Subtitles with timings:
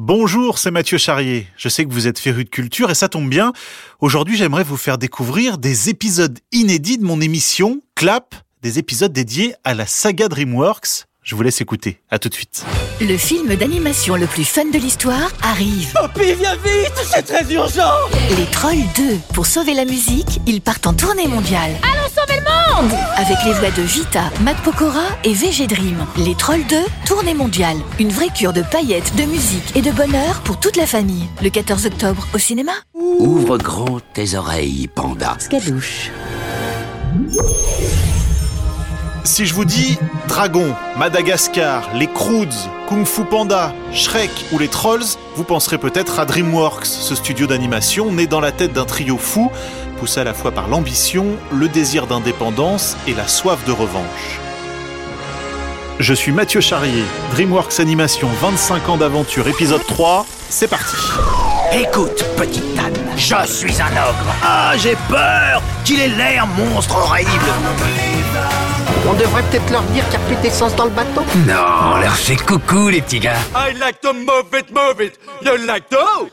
[0.00, 1.48] Bonjour, c'est Mathieu Charrier.
[1.56, 3.52] Je sais que vous êtes féru de culture et ça tombe bien.
[3.98, 9.56] Aujourd'hui, j'aimerais vous faire découvrir des épisodes inédits de mon émission Clap, des épisodes dédiés
[9.64, 11.07] à la saga DreamWorks.
[11.28, 12.00] Je vous laisse écouter.
[12.10, 12.64] À tout de suite.
[13.02, 15.92] Le film d'animation le plus fun de l'histoire arrive.
[15.92, 17.92] Papy, viens vite, c'est très urgent
[18.38, 19.02] Les Trolls 2.
[19.34, 21.72] Pour sauver la musique, ils partent en tournée mondiale.
[21.82, 26.06] Allons sauver le monde Avec les voix de Vita, Matt Pokora et VG Dream.
[26.16, 27.76] Les Trolls 2, tournée mondiale.
[27.98, 31.28] Une vraie cure de paillettes, de musique et de bonheur pour toute la famille.
[31.42, 32.72] Le 14 octobre au cinéma.
[32.94, 35.36] Ouvre grand tes oreilles, panda.
[35.38, 36.10] Skadouche.
[39.28, 45.04] Si je vous dis Dragon, Madagascar, les Croods, Kung Fu Panda, Shrek ou les Trolls,
[45.36, 49.52] vous penserez peut-être à DreamWorks, ce studio d'animation né dans la tête d'un trio fou,
[49.98, 54.40] poussé à la fois par l'ambition, le désir d'indépendance et la soif de revanche.
[56.00, 60.96] Je suis Mathieu Charrier, DreamWorks Animation 25 ans d'aventure épisode 3, c'est parti
[61.74, 64.34] Écoute, petite âne, je suis un ogre.
[64.42, 67.28] Ah, j'ai peur qu'il ait l'air monstre horrible.
[69.10, 71.22] On devrait peut-être leur dire qu'il n'y a plus d'essence dans le bateau.
[71.46, 71.54] Non,
[71.94, 73.38] on leur fait coucou, les petits gars.
[73.54, 76.28] I like to move it, move it You like to?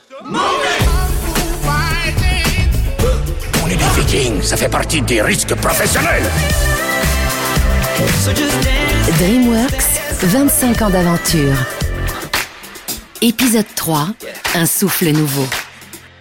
[3.64, 6.23] On est des vikings, ça fait partie des risques professionnels.
[9.20, 11.56] DreamWorks, 25 ans d'aventure.
[13.22, 14.08] Épisode 3,
[14.56, 15.48] un souffle nouveau.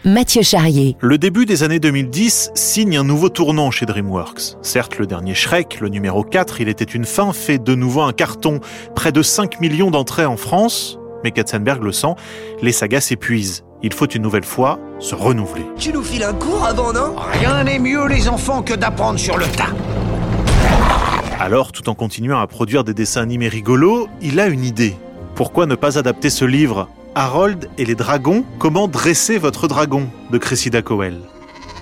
[0.07, 0.99] Mathieu Charrier.
[1.01, 4.59] Le début des années 2010 signe un nouveau tournant chez DreamWorks.
[4.61, 8.13] Certes, le dernier Shrek, le numéro 4, il était une fin, fait de nouveau un
[8.13, 8.61] carton.
[8.95, 12.17] Près de 5 millions d'entrées en France, mais Katzenberg le sent,
[12.61, 13.65] les sagas s'épuisent.
[13.83, 15.65] Il faut une nouvelle fois se renouveler.
[15.79, 17.15] Tu nous files un cours avant, non?
[17.41, 19.73] Rien n'est mieux, les enfants, que d'apprendre sur le tas.
[21.41, 24.97] Alors, tout en continuant à produire des dessins animés rigolos, il a une idée.
[25.35, 30.39] Pourquoi ne pas adapter ce livre Harold et les dragons, comment dresser votre dragon de
[30.39, 31.21] Cressida Cowell?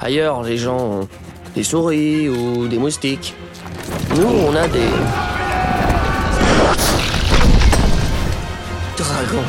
[0.00, 1.08] Ailleurs, les gens ont
[1.54, 3.34] des souris ou des moustiques.
[4.14, 4.90] Nous, on a des...
[8.98, 9.44] Dragons.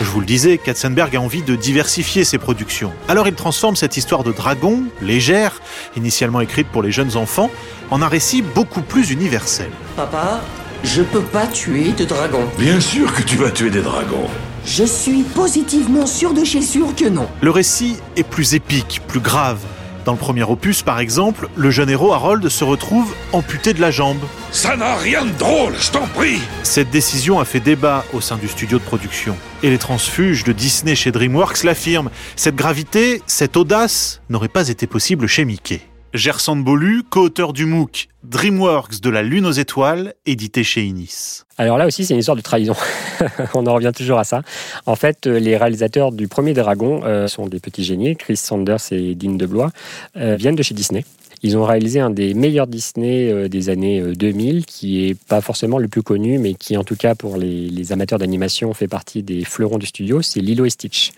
[0.00, 2.92] Je vous le disais, Katzenberg a envie de diversifier ses productions.
[3.08, 5.60] Alors il transforme cette histoire de dragon, légère,
[5.96, 7.50] initialement écrite pour les jeunes enfants,
[7.90, 9.70] en un récit beaucoup plus universel.
[9.96, 10.40] Papa,
[10.84, 12.42] je peux pas tuer de dragon.
[12.58, 14.28] Bien sûr que tu vas tuer des dragons.
[14.64, 17.28] Je suis positivement sûr de chez sûr que non.
[17.40, 19.58] Le récit est plus épique, plus grave.
[20.04, 23.90] Dans le premier opus, par exemple, le jeune héros Harold se retrouve amputé de la
[23.90, 24.20] jambe.
[24.52, 26.40] Ça n'a rien de drôle, je t'en prie.
[26.62, 29.36] Cette décision a fait débat au sein du studio de production.
[29.62, 32.10] Et les transfuges de Disney chez DreamWorks l'affirment.
[32.36, 35.82] Cette gravité, cette audace n'aurait pas été possible chez Mickey.
[36.18, 41.44] Gerson Bolu, co-auteur du MOOC DreamWorks de la Lune aux étoiles, édité chez Inis.
[41.58, 42.74] Alors là aussi, c'est une histoire de trahison.
[43.54, 44.42] On en revient toujours à ça.
[44.86, 48.80] En fait, euh, les réalisateurs du premier Dragon euh, sont des petits génies, Chris Sanders
[48.90, 49.70] et Dean DeBlois,
[50.16, 51.04] euh, viennent de chez Disney.
[51.42, 55.40] Ils ont réalisé un des meilleurs Disney euh, des années euh, 2000, qui est pas
[55.40, 59.22] forcément le plus connu, mais qui en tout cas pour les, amateurs d'animation fait partie
[59.22, 61.12] des fleurons du studio, c'est Lilo et Stitch.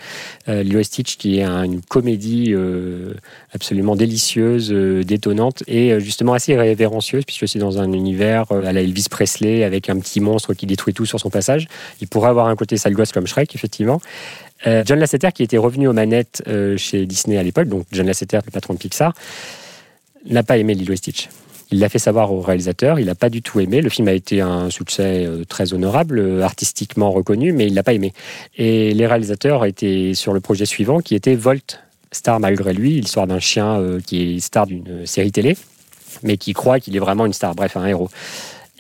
[0.49, 3.15] Euh, Lilo et Stitch qui est un- une comédie euh,
[3.53, 8.65] absolument délicieuse, euh, détonnante et euh, justement assez révérencieuse, puisque c'est dans un univers euh,
[8.65, 11.67] à la Elvis Presley avec un petit monstre qui détruit tout sur son passage.
[12.01, 14.01] Il pourrait avoir un côté sale gosse comme Shrek, effectivement.
[14.67, 18.07] Euh, John Lasseter, qui était revenu aux manettes euh, chez Disney à l'époque, donc John
[18.07, 19.15] Lasseter, le patron de Pixar,
[20.27, 21.29] n'a pas aimé Lilo et Stitch.
[21.73, 23.81] Il l'a fait savoir au réalisateur, il n'a pas du tout aimé.
[23.81, 27.85] Le film a été un succès euh, très honorable, euh, artistiquement reconnu, mais il l'a
[27.85, 28.13] pas aimé.
[28.57, 31.81] Et les réalisateurs étaient sur le projet suivant, qui était Volt,
[32.11, 35.57] star malgré lui, l'histoire d'un chien euh, qui est star d'une série télé,
[36.25, 38.11] mais qui croit qu'il est vraiment une star, bref, un héros.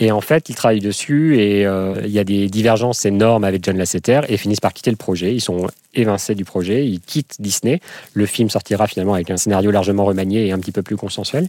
[0.02, 3.62] Et en fait, ils travaillent dessus et euh, il y a des divergences énormes avec
[3.62, 5.34] John Lasseter et finissent par quitter le projet.
[5.34, 7.80] Ils sont évincés du projet, ils quittent Disney.
[8.14, 11.48] Le film sortira finalement avec un scénario largement remanié et un petit peu plus consensuel.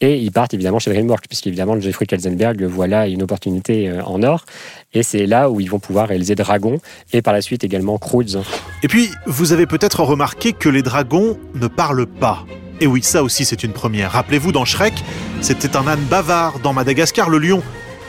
[0.00, 4.22] Et ils partent évidemment chez DreamWorks, puisqu'évidemment Jeffrey Katzenberg voit là une opportunité euh, en
[4.22, 4.46] or.
[4.94, 6.80] Et c'est là où ils vont pouvoir réaliser Dragon
[7.12, 8.42] et par la suite également Croods.
[8.82, 12.46] Et puis, vous avez peut-être remarqué que les dragons ne parlent pas.
[12.80, 14.12] Et oui, ça aussi c'est une première.
[14.12, 14.94] Rappelez-vous, dans Shrek,
[15.40, 16.58] c'était un âne bavard.
[16.58, 17.62] Dans Madagascar, le lion,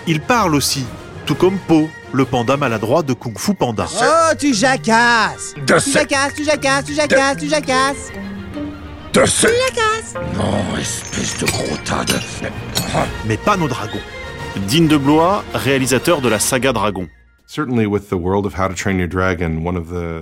[0.07, 0.85] il parle aussi.
[1.25, 3.87] Tout comme Po, le panda maladroit de Kung Fu Panda.
[4.01, 8.11] Oh, tu jacasses De Tu jacasses, tu jacasses, tu jacasses, tu jacasses
[9.13, 9.47] De ce...
[10.35, 12.15] Non, espèce de gros tas de...
[13.25, 14.01] Mais pas nos dragons.
[14.67, 17.07] Dean DeBlois, réalisateur de la saga Dragon.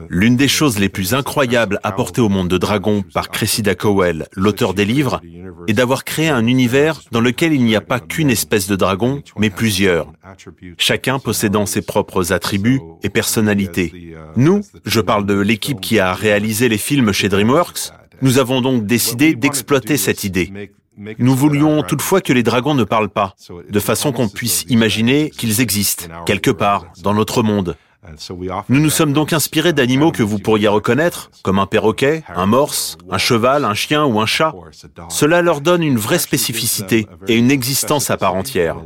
[0.10, 4.74] L'une des choses les plus incroyables apportées au monde de Dragon par Cressida Cowell, l'auteur
[4.74, 5.22] des livres,
[5.68, 9.22] est d'avoir créé un univers dans lequel il n'y a pas qu'une espèce de dragon,
[9.38, 10.12] mais plusieurs,
[10.78, 14.16] chacun possédant ses propres attributs et personnalités.
[14.36, 17.92] Nous, je parle de l'équipe qui a réalisé les films chez DreamWorks,
[18.22, 20.72] nous avons donc décidé d'exploiter cette idée.
[21.18, 23.36] Nous voulions toutefois que les dragons ne parlent pas,
[23.70, 27.76] de façon qu'on puisse imaginer qu'ils existent, quelque part, dans notre monde.
[28.68, 32.98] Nous nous sommes donc inspirés d'animaux que vous pourriez reconnaître, comme un perroquet, un morse,
[33.12, 34.56] un cheval, un chien ou un chat.
[35.10, 38.78] Cela leur donne une vraie spécificité et une existence à part entière.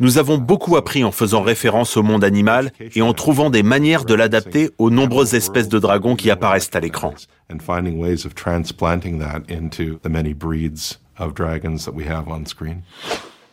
[0.00, 4.04] Nous avons beaucoup appris en faisant référence au monde animal et en trouvant des manières
[4.04, 7.14] de l'adapter aux nombreuses espèces de dragons qui apparaissent à l'écran.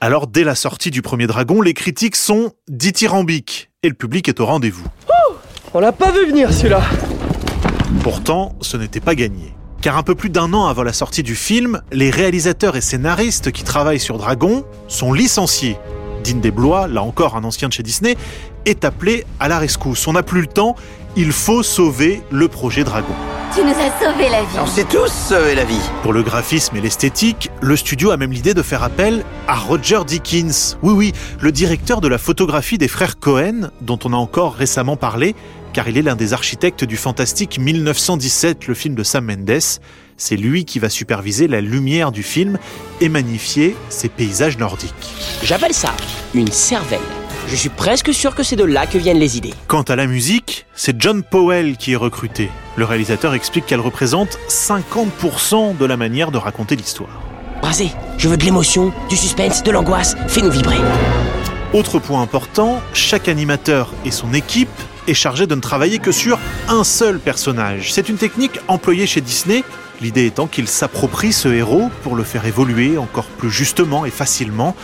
[0.02, 4.42] Alors dès la sortie du premier dragon, les critiques sont dithyrambiques et le public est
[4.42, 4.86] au rendez-vous.
[5.74, 6.82] on l'a pas vu venir celui-là
[8.04, 9.54] Pourtant, ce n'était pas gagné.
[9.82, 13.54] Car un peu plus d'un an avant la sortie du film, les réalisateurs et scénaristes
[13.54, 15.78] qui travaillent sur Dragon sont licenciés.
[16.24, 18.16] Dean Desblois, là encore un ancien de chez Disney,
[18.66, 20.08] est appelé à la rescousse.
[20.08, 20.76] On n'a plus le temps,
[21.16, 23.16] il faut sauver le projet Dragon.
[23.56, 24.58] Tu nous as sauvé la vie.
[24.60, 25.82] On s'est tous sauvé la vie.
[26.04, 30.02] Pour le graphisme et l'esthétique, le studio a même l'idée de faire appel à Roger
[30.06, 30.78] Dickens.
[30.84, 34.98] Oui, oui, le directeur de la photographie des frères Cohen, dont on a encore récemment
[34.98, 35.36] parlé,
[35.74, 39.80] car il est l'un des architectes du fantastique 1917, le film de Sam Mendes.
[40.20, 42.60] C'est lui qui va superviser la lumière du film
[43.00, 44.94] et magnifier ses paysages nordiques.
[45.44, 45.96] J'appelle ça
[46.34, 47.00] une cervelle.
[47.48, 49.54] Je suis presque sûr que c'est de là que viennent les idées.
[49.68, 52.50] Quant à la musique, c'est John Powell qui est recruté.
[52.76, 57.22] Le réalisateur explique qu'elle représente 50% de la manière de raconter l'histoire.
[57.62, 60.18] Brasé, je veux de l'émotion, du suspense, de l'angoisse.
[60.28, 60.78] Fais-nous vibrer.
[61.74, 64.70] Autre point important, chaque animateur et son équipe
[65.08, 67.94] est chargé de ne travailler que sur un seul personnage.
[67.94, 69.64] C'est une technique employée chez Disney,
[70.02, 74.76] l'idée étant qu'il s'approprie ce héros pour le faire évoluer encore plus justement et facilement.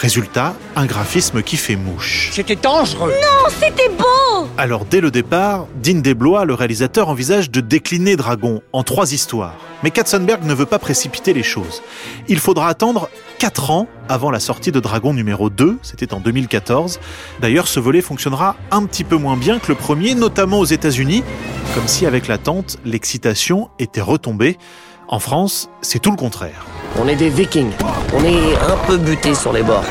[0.00, 2.30] Résultat, un graphisme qui fait mouche.
[2.32, 7.60] C'était dangereux Non, c'était beau Alors dès le départ, Dean Desblois, le réalisateur, envisage de
[7.60, 9.56] décliner Dragon en trois histoires.
[9.82, 11.82] Mais Katzenberg ne veut pas précipiter les choses.
[12.28, 13.10] Il faudra attendre
[13.40, 16.98] 4 ans avant la sortie de Dragon numéro 2, c'était en 2014.
[17.42, 21.22] D'ailleurs, ce volet fonctionnera un petit peu moins bien que le premier, notamment aux États-Unis,
[21.74, 24.56] comme si avec l'attente, l'excitation était retombée.
[25.08, 26.64] En France, c'est tout le contraire.
[26.98, 27.72] On est des vikings.
[28.14, 29.84] On est un peu butés sur les bords.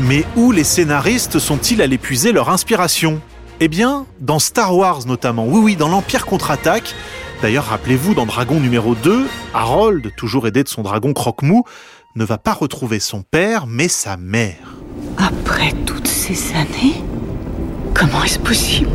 [0.00, 3.20] Mais où les scénaristes sont-ils allés puiser leur inspiration?
[3.60, 5.44] Eh bien, dans Star Wars notamment.
[5.46, 6.94] Oui, oui, dans l'Empire contre-attaque.
[7.42, 11.64] D'ailleurs, rappelez-vous, dans Dragon numéro 2, Harold, toujours aidé de son dragon croque-mou,
[12.16, 14.76] ne va pas retrouver son père, mais sa mère.
[15.16, 17.02] Après toutes ces années
[17.94, 18.90] Comment est-ce possible?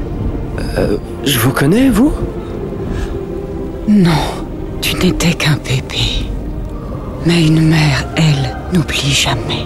[0.77, 2.11] Euh, je vous connais, vous?
[3.87, 4.09] Non,
[4.81, 6.25] tu n'étais qu'un bébé.
[7.25, 9.65] Mais une mère, elle, n'oublie jamais.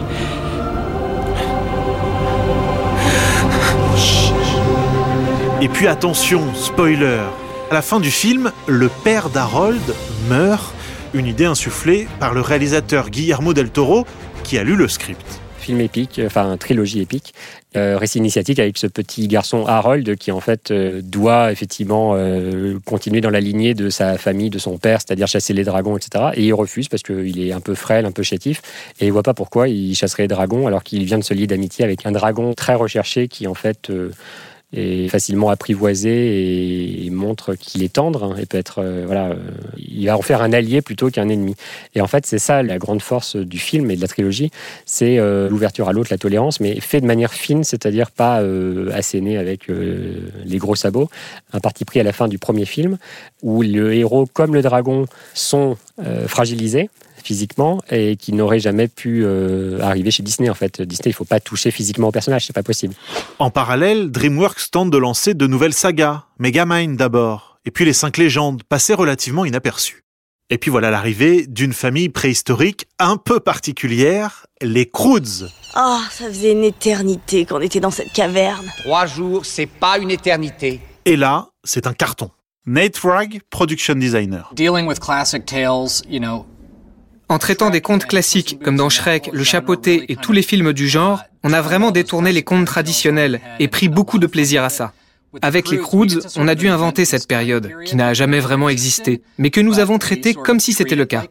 [5.62, 7.20] Et puis attention, spoiler.
[7.70, 9.82] À la fin du film, le père d'Harold
[10.30, 10.74] meurt,
[11.14, 14.06] une idée insufflée par le réalisateur Guillermo del Toro
[14.44, 15.39] qui a lu le script.
[15.70, 17.36] Film épique, enfin trilogie épique,
[17.78, 22.80] euh, récit initiatique avec ce petit garçon Harold qui en fait euh, doit effectivement euh,
[22.86, 26.30] continuer dans la lignée de sa famille, de son père, c'est-à-dire chasser les dragons, etc.
[26.34, 28.64] Et il refuse parce qu'il est un peu frêle, un peu chétif,
[29.00, 31.46] et il voit pas pourquoi il chasserait les dragons alors qu'il vient de se lier
[31.46, 33.92] d'amitié avec un dragon très recherché qui en fait
[34.72, 39.36] est facilement apprivoisé et montre qu'il est tendre hein, et peut être euh, voilà euh,
[39.78, 41.56] il va en faire un allié plutôt qu'un ennemi.
[41.96, 44.52] Et en fait c'est ça la grande force du film et de la trilogie
[44.86, 48.44] c'est euh, l'ouverture à l'autre la tolérance mais fait de manière fine c'est-à-dire pas
[48.94, 51.10] asséné avec les gros sabots.
[51.54, 52.98] Un parti pris à la fin du premier film
[53.42, 55.78] où le héros comme le dragon sont
[56.28, 56.90] fragilisés
[57.22, 60.82] physiquement et qui n'aurait jamais pu euh, arriver chez Disney en fait.
[60.82, 62.94] Disney, il faut pas toucher physiquement au personnage, c'est pas possible.
[63.40, 68.18] En parallèle, DreamWorks tente de lancer de nouvelles sagas, Megamind d'abord, et puis les cinq
[68.18, 70.04] légendes, passées relativement inaperçues.
[70.52, 75.48] Et puis voilà l'arrivée d'une famille préhistorique un peu particulière, les Croods.
[75.78, 78.66] Oh, ça faisait une éternité qu'on était dans cette caverne.
[78.80, 80.80] Trois jours, c'est pas une éternité.
[81.06, 82.32] Et là, c'est un carton.
[82.66, 84.52] Nate Wragg, production designer.
[84.56, 86.46] Dealing with classic tales, you know,
[87.30, 90.90] En traitant des contes classiques, comme dans Shrek, Le Chapeauté et tous les films du
[90.90, 94.94] genre, on a vraiment détourné les contes traditionnels et pris beaucoup de plaisir à ça.
[95.44, 99.52] Avec les Croods, on a dû inventer cette période, qui n'a jamais vraiment existé, mais
[99.52, 101.26] que nous avons traitée comme si c'était le cas.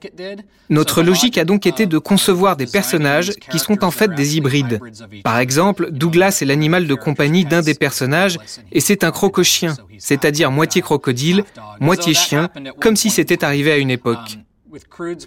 [0.70, 4.78] Notre logique a donc été de concevoir des personnages qui sont en fait des hybrides.
[5.24, 8.38] Par exemple, Douglas est l'animal de compagnie d'un des personnages,
[8.70, 11.42] et c'est un crocochien, c'est-à-dire moitié crocodile,
[11.80, 12.50] moitié chien,
[12.80, 14.38] comme si c'était arrivé à une époque.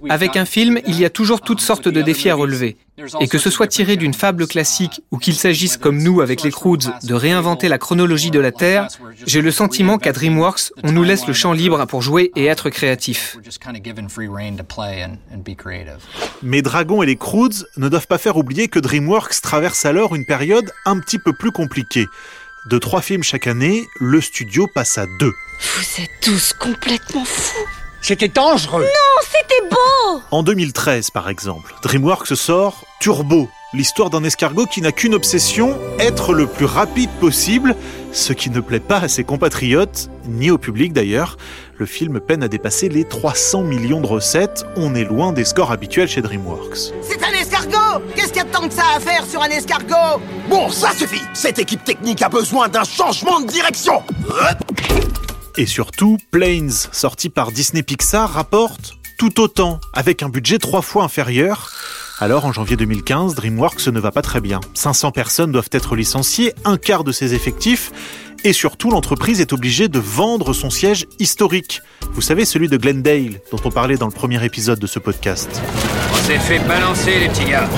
[0.09, 2.77] Avec un film, il y a toujours toutes sortes de défis à relever.
[3.19, 6.51] Et que ce soit tiré d'une fable classique ou qu'il s'agisse, comme nous avec les
[6.51, 8.87] Croods, de réinventer la chronologie de la Terre,
[9.25, 12.69] j'ai le sentiment qu'à DreamWorks, on nous laisse le champ libre pour jouer et être
[12.69, 13.37] créatif.
[16.43, 20.25] Mais Dragon et les Croods ne doivent pas faire oublier que DreamWorks traverse alors une
[20.25, 22.07] période un petit peu plus compliquée.
[22.69, 25.33] De trois films chaque année, le studio passe à deux.
[25.59, 27.80] Vous êtes tous complètement fous.
[28.01, 28.81] C'était dangereux.
[28.81, 30.21] Non, c'était beau.
[30.31, 36.33] En 2013, par exemple, DreamWorks sort Turbo, l'histoire d'un escargot qui n'a qu'une obsession, être
[36.33, 37.75] le plus rapide possible,
[38.11, 41.37] ce qui ne plaît pas à ses compatriotes, ni au public d'ailleurs.
[41.77, 45.71] Le film peine à dépasser les 300 millions de recettes, on est loin des scores
[45.71, 46.93] habituels chez DreamWorks.
[47.03, 50.21] C'est un escargot Qu'est-ce qu'il y a tant que ça à faire sur un escargot?
[50.49, 54.03] Bon, ça suffit Cette équipe technique a besoin d'un changement de direction
[55.57, 61.03] et surtout, Planes, sorti par Disney Pixar, rapporte tout autant, avec un budget trois fois
[61.03, 61.71] inférieur.
[62.19, 64.59] Alors en janvier 2015, DreamWorks ne va pas très bien.
[64.73, 67.91] 500 personnes doivent être licenciées, un quart de ses effectifs,
[68.43, 71.81] et surtout l'entreprise est obligée de vendre son siège historique.
[72.13, 75.49] Vous savez, celui de Glendale, dont on parlait dans le premier épisode de ce podcast.
[76.11, 77.69] On s'est fait balancer les petits gars.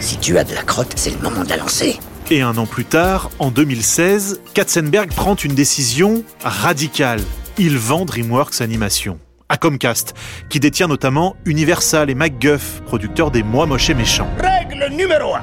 [0.00, 1.98] Si tu as de la crotte, c'est le moment de la lancer.
[2.32, 7.20] Et un an plus tard, en 2016, Katzenberg prend une décision radicale.
[7.58, 9.18] Il vend DreamWorks Animation
[9.50, 10.14] à Comcast,
[10.48, 14.30] qui détient notamment Universal et MacGuff, producteurs des Moi Moches et Méchants.
[14.38, 15.42] Règle numéro 1.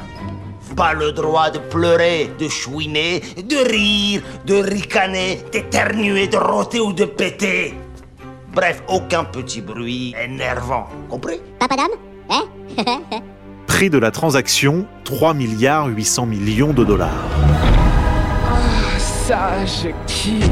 [0.75, 6.91] Pas le droit de pleurer, de chouiner, de rire, de ricaner, d'éternuer, de roter ou
[6.91, 7.75] de péter.
[8.51, 10.87] Bref, aucun petit bruit énervant.
[11.07, 11.39] Compris?
[11.59, 11.89] Papa dame
[12.31, 13.21] Hein
[13.79, 17.23] Prix de la transaction 3 milliards 800 millions de dollars.
[18.51, 18.55] Oh,
[18.97, 20.43] ça, je kiffe.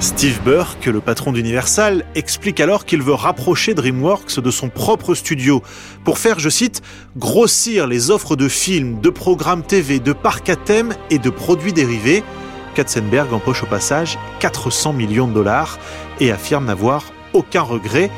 [0.00, 5.62] Steve Burke, le patron d'Universal, explique alors qu'il veut rapprocher DreamWorks de son propre studio
[6.02, 6.80] pour faire, je cite,
[7.18, 11.74] grossir les offres de films, de programmes TV, de parcs à thème et de produits
[11.74, 12.24] dérivés.
[12.76, 15.78] Katzenberg empoche au passage 400 millions de dollars
[16.18, 17.04] et affirme n'avoir
[17.34, 18.10] aucun regret.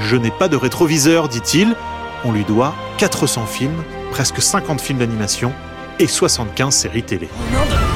[0.00, 1.76] Je n'ai pas de rétroviseur, dit-il.
[2.24, 5.52] On lui doit 400 films, presque 50 films d'animation
[6.00, 7.28] et 75 séries télé.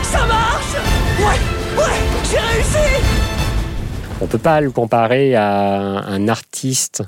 [0.05, 0.77] Ça marche
[1.19, 1.91] Ouais Ouais
[2.31, 3.05] J'ai réussi
[4.21, 7.03] On peut pas le comparer à un artiste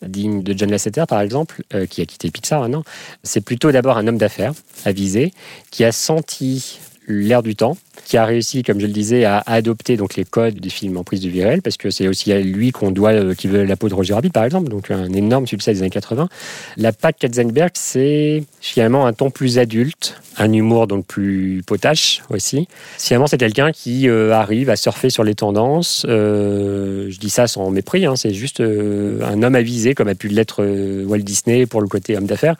[0.00, 2.84] digne de John Lasseter, par exemple, euh, qui a quitté Pixar maintenant.
[3.24, 4.52] C'est plutôt d'abord un homme d'affaires
[4.84, 5.32] avisé
[5.72, 9.96] qui a senti l'air du temps, qui a réussi, comme je le disais, à adopter
[9.96, 12.40] donc les codes du film en prise de vie réelle, parce que c'est aussi à
[12.40, 15.12] lui qu'on doit euh, qui veut la peau de Roger Rabbit, par exemple, donc un
[15.12, 16.28] énorme succès des années 80.
[16.76, 22.68] La patte Katzenberg, c'est finalement un ton plus adulte, un humour donc plus potache aussi.
[22.98, 26.06] Finalement, c'est quelqu'un qui euh, arrive à surfer sur les tendances.
[26.08, 30.28] Euh, je dis ça sans mépris, hein, c'est juste un homme avisé, comme a pu
[30.28, 30.64] l'être
[31.06, 32.56] Walt Disney pour le côté homme d'affaires.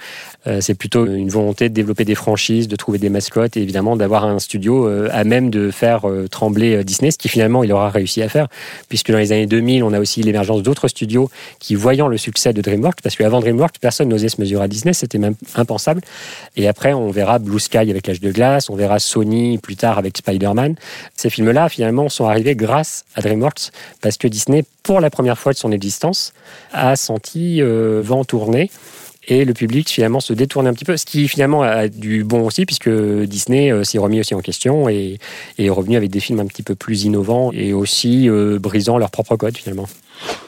[0.60, 4.24] C'est plutôt une volonté de développer des franchises, de trouver des mascottes et évidemment d'avoir
[4.24, 7.88] un studio à même de faire euh, trembler euh, Disney, ce qui finalement il aura
[7.88, 8.48] réussi à faire,
[8.88, 12.52] puisque dans les années 2000, on a aussi l'émergence d'autres studios qui, voyant le succès
[12.52, 16.02] de DreamWorks, parce qu'avant DreamWorks, personne n'osait se mesurer à Disney, c'était même impensable.
[16.56, 19.98] Et après, on verra Blue Sky avec l'âge de glace, on verra Sony plus tard
[19.98, 20.74] avec Spider-Man.
[21.14, 23.70] Ces films-là, finalement, sont arrivés grâce à DreamWorks,
[24.02, 26.32] parce que Disney, pour la première fois de son existence,
[26.72, 28.70] a senti euh, vent tourner
[29.28, 32.44] et le public finalement se détourne un petit peu, ce qui finalement a du bon
[32.46, 35.18] aussi puisque Disney euh, s'est remis aussi en question et,
[35.58, 38.98] et, est revenu avec des films un petit peu plus innovants et aussi euh, brisant
[38.98, 39.86] leur propre code finalement.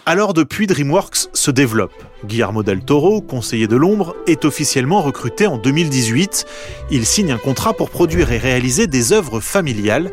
[0.05, 1.93] Alors depuis, DreamWorks se développe.
[2.27, 6.45] Guillermo del Toro, conseiller de l'ombre, est officiellement recruté en 2018.
[6.91, 10.11] Il signe un contrat pour produire et réaliser des œuvres familiales.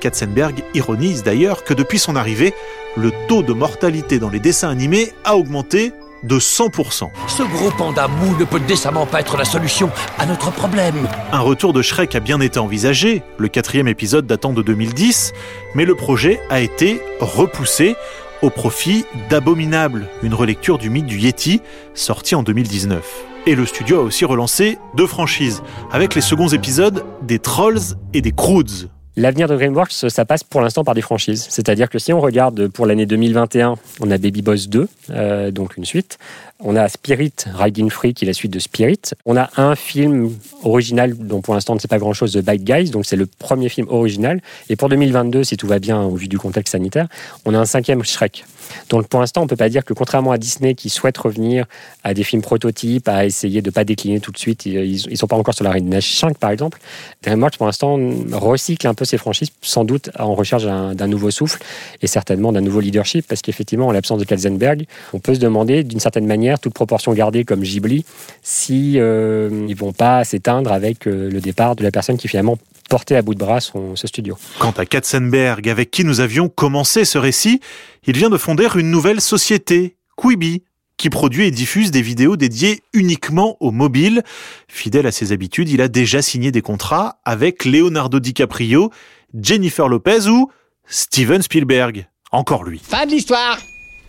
[0.00, 2.54] Katzenberg ironise d'ailleurs que depuis son arrivée,
[2.96, 7.10] le taux de mortalité dans les dessins animés a augmenté de 100%.
[7.26, 11.08] Ce gros panda mou ne peut décemment pas être la solution à notre problème.
[11.32, 15.32] Un retour de Shrek a bien été envisagé, le quatrième épisode datant de 2010,
[15.74, 17.96] mais le projet a été repoussé
[18.42, 21.60] au profit d'Abominable, une relecture du mythe du Yeti,
[21.94, 23.02] sorti en 2019.
[23.46, 28.20] Et le studio a aussi relancé deux franchises, avec les seconds épisodes des Trolls et
[28.20, 28.88] des Croods.
[29.20, 31.46] L'avenir de DreamWorks, ça passe pour l'instant par des franchises.
[31.50, 35.76] C'est-à-dire que si on regarde pour l'année 2021, on a Baby Boss 2, euh, donc
[35.76, 36.16] une suite.
[36.58, 39.00] On a Spirit, Riding Free, qui est la suite de Spirit.
[39.26, 42.64] On a un film original dont pour l'instant on ne sait pas grand-chose, de Bite
[42.64, 44.40] Guys, donc c'est le premier film original.
[44.70, 47.06] Et pour 2022, si tout va bien au vu du contexte sanitaire,
[47.44, 48.44] on a un cinquième Shrek.
[48.88, 51.66] Donc pour l'instant, on ne peut pas dire que contrairement à Disney qui souhaite revenir
[52.04, 55.16] à des films prototypes, à essayer de ne pas décliner tout de suite, ils ne
[55.16, 56.78] sont pas encore sur la Reine des Neiges 5 par exemple,
[57.22, 57.98] DreamWorks pour l'instant
[58.32, 61.62] recycle un peu ses franchises, sans doute en recherche d'un nouveau souffle
[62.02, 65.84] et certainement d'un nouveau leadership, parce qu'effectivement, en l'absence de Katzenberg, on peut se demander
[65.84, 68.04] d'une certaine manière, toute proportion gardée comme Ghibli,
[68.42, 72.58] si euh, ils vont pas s'éteindre avec euh, le départ de la personne qui finalement
[72.88, 74.36] porter à bout de bras son, ce studio.
[74.58, 77.60] Quant à Katzenberg, avec qui nous avions commencé ce récit,
[78.06, 80.64] il vient de fonder une nouvelle société, Quibi,
[81.00, 84.22] qui produit et diffuse des vidéos dédiées uniquement aux mobiles.
[84.68, 88.90] Fidèle à ses habitudes, il a déjà signé des contrats avec Leonardo DiCaprio,
[89.34, 90.50] Jennifer Lopez ou
[90.86, 92.06] Steven Spielberg.
[92.32, 92.82] Encore lui.
[92.84, 93.58] Fin de l'histoire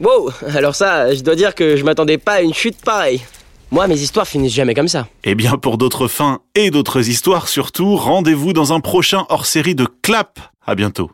[0.02, 3.22] Wow, alors ça, je dois dire que je m'attendais pas à une chute pareille.
[3.72, 5.08] Moi, mes histoires finissent jamais comme ça.
[5.24, 9.88] Eh bien, pour d'autres fins et d'autres histoires surtout, rendez-vous dans un prochain hors-série de
[10.02, 10.40] Clap.
[10.66, 11.10] À bientôt.